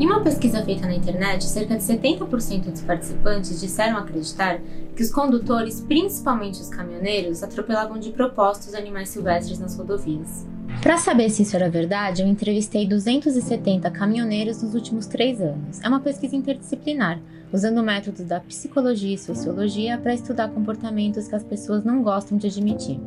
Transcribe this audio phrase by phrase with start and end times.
[0.00, 4.60] Em uma pesquisa feita na internet, cerca de 70% dos participantes disseram acreditar
[4.96, 10.46] que os condutores, principalmente os caminhoneiros, atropelavam de propósito os animais silvestres nas rodovias.
[10.82, 15.80] Para saber se isso era verdade, eu entrevistei 270 caminhoneiros nos últimos três anos.
[15.80, 17.20] É uma pesquisa interdisciplinar,
[17.52, 22.48] usando métodos da psicologia e sociologia para estudar comportamentos que as pessoas não gostam de
[22.48, 22.98] admitir.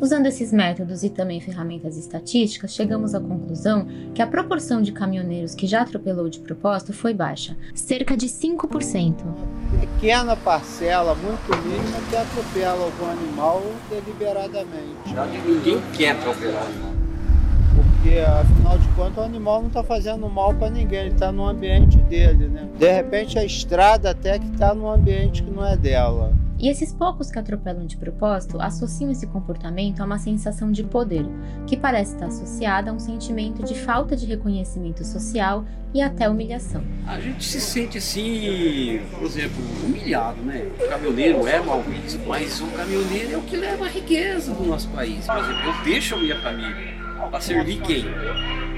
[0.00, 5.54] Usando esses métodos e também ferramentas estatísticas, chegamos à conclusão que a proporção de caminhoneiros
[5.54, 9.14] que já atropelou de propósito foi baixa, cerca de 5%.
[9.78, 15.14] Pequena parcela, muito mínima, que atropela algum animal deliberadamente.
[15.46, 16.99] Ninguém quer atropelar animal
[18.00, 21.46] porque afinal de contas o animal não está fazendo mal para ninguém, ele está no
[21.46, 22.66] ambiente dele, né?
[22.78, 26.32] De repente a estrada até que está num ambiente que não é dela.
[26.58, 31.24] E esses poucos que atropelam de propósito associam esse comportamento a uma sensação de poder,
[31.66, 36.82] que parece estar associada a um sentimento de falta de reconhecimento social e até humilhação.
[37.06, 40.70] A gente se sente assim, por exemplo, humilhado, né?
[40.78, 44.64] O caminhoneiro é mal visto, mas o caminhoneiro é o que leva a riqueza do
[44.64, 45.26] nosso país.
[45.26, 48.04] Por exemplo, eu deixo a minha família para servir quem?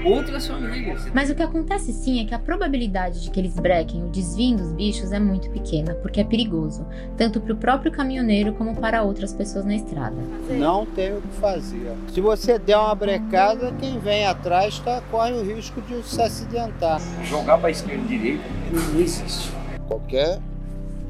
[0.05, 1.05] Outras famílias.
[1.13, 4.57] Mas o que acontece sim é que a probabilidade de que eles brequem o desvio
[4.57, 6.85] dos bichos é muito pequena, porque é perigoso,
[7.15, 10.17] tanto para o próprio caminhoneiro como para outras pessoas na estrada.
[10.49, 11.93] Não tem o que fazer.
[12.13, 16.99] Se você der uma brecada, quem vem atrás tá, corre o risco de se acidentar.
[17.23, 19.51] Jogar para esquerda e direita não existe.
[19.87, 20.39] Qualquer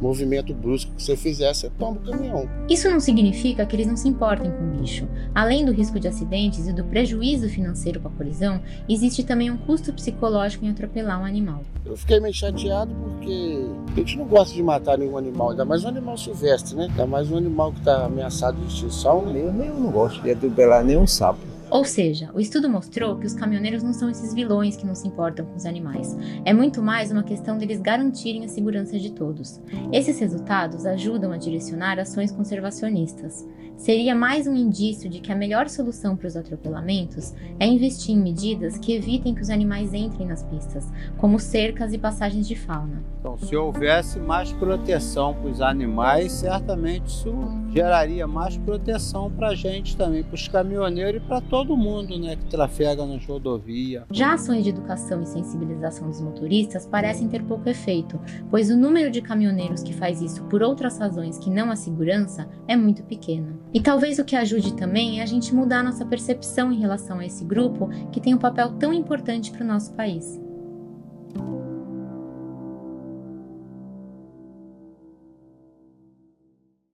[0.02, 2.50] movimento brusco que você fizer, você toma o caminhão.
[2.70, 5.08] Isso não significa que eles não se importem com o bicho.
[5.34, 9.58] Além do risco de acidentes e do prejuízo financeiro com a colisão, existe também um
[9.58, 11.62] custo psicológico em atropelar um animal.
[11.86, 15.84] Eu fiquei meio chateado porque a gente não gosta de matar nenhum animal, ainda mais
[15.84, 16.88] um animal silvestre, né?
[16.90, 19.22] Ainda mais um animal que está ameaçado de extinção.
[19.26, 19.40] Né?
[19.40, 21.53] Eu, eu não gosto de atropelar nenhum sapo.
[21.70, 25.08] Ou seja, o estudo mostrou que os caminhoneiros não são esses vilões que não se
[25.08, 26.16] importam com os animais.
[26.46, 29.60] É muito mais uma questão deles garantirem a segurança de todos.
[29.92, 33.48] Esses resultados ajudam a direcionar ações conservacionistas.
[33.76, 38.22] Seria mais um indício de que a melhor solução para os atropelamentos é investir em
[38.22, 43.04] medidas que evitem que os animais entrem nas pistas, como cercas e passagens de fauna.
[43.20, 47.34] Então, se houvesse mais proteção para os animais, certamente isso
[47.74, 52.36] geraria mais proteção para a gente também, para os caminhoneiros e para todo mundo né,
[52.36, 54.06] que trafega nas rodovias.
[54.10, 58.20] Já ações de educação e sensibilização dos motoristas parecem ter pouco efeito,
[58.50, 62.50] pois o número de caminhoneiros que faz isso por outras razões que não a segurança
[62.68, 63.60] é muito pequeno.
[63.72, 67.26] E talvez o que ajude também é a gente mudar nossa percepção em relação a
[67.26, 70.43] esse grupo que tem um papel tão importante para o nosso país.